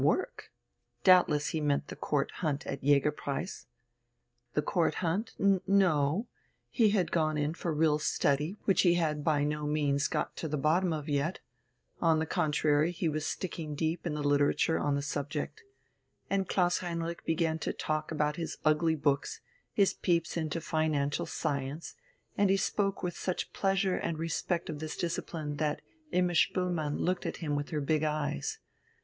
[0.03, 0.51] Work?
[1.03, 3.67] Doubtless he meant the Court Hunt at "Jägerpreis."
[4.55, 5.35] The Court Hunt?
[5.67, 6.25] No.
[6.71, 10.47] He had gone in for real study which he had by no means got to
[10.47, 11.39] the bottom of yet;
[12.01, 15.61] on the contrary he was sticking deep in the literature on the subject....
[16.31, 19.39] And Klaus Heinrich began to talk about his ugly books,
[19.71, 21.93] his peeps into financial science,
[22.35, 27.27] and he spoke with such pleasure and respect of this discipline that Imma Spoelmann looked
[27.27, 28.57] at him with her big eyes.